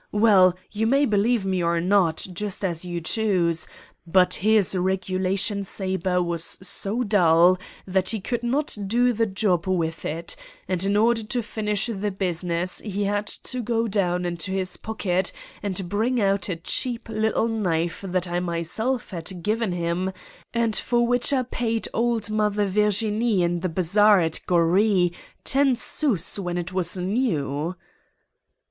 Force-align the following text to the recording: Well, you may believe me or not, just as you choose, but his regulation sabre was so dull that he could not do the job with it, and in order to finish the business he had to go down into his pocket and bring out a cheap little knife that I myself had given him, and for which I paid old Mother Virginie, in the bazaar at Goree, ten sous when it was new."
Well, 0.11 0.55
you 0.71 0.87
may 0.87 1.05
believe 1.05 1.45
me 1.45 1.61
or 1.61 1.79
not, 1.79 2.25
just 2.33 2.65
as 2.65 2.83
you 2.83 3.01
choose, 3.01 3.67
but 4.07 4.33
his 4.41 4.75
regulation 4.75 5.63
sabre 5.63 6.23
was 6.23 6.43
so 6.43 7.03
dull 7.03 7.59
that 7.85 8.09
he 8.09 8.19
could 8.19 8.41
not 8.41 8.75
do 8.87 9.13
the 9.13 9.27
job 9.27 9.67
with 9.67 10.03
it, 10.03 10.35
and 10.67 10.83
in 10.83 10.97
order 10.97 11.21
to 11.25 11.43
finish 11.43 11.85
the 11.85 12.09
business 12.09 12.79
he 12.79 13.03
had 13.03 13.27
to 13.27 13.61
go 13.61 13.87
down 13.87 14.25
into 14.25 14.49
his 14.51 14.75
pocket 14.75 15.31
and 15.61 15.87
bring 15.87 16.19
out 16.19 16.49
a 16.49 16.55
cheap 16.55 17.07
little 17.07 17.47
knife 17.47 18.01
that 18.01 18.27
I 18.27 18.39
myself 18.39 19.11
had 19.11 19.43
given 19.43 19.71
him, 19.71 20.11
and 20.51 20.75
for 20.75 21.05
which 21.05 21.31
I 21.31 21.43
paid 21.43 21.87
old 21.93 22.27
Mother 22.31 22.65
Virginie, 22.65 23.43
in 23.43 23.59
the 23.59 23.69
bazaar 23.69 24.19
at 24.19 24.39
Goree, 24.47 25.13
ten 25.43 25.75
sous 25.75 26.39
when 26.39 26.57
it 26.57 26.73
was 26.73 26.97
new." 26.97 27.75